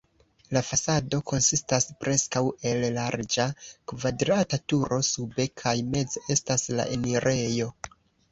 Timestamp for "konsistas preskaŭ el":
1.31-2.81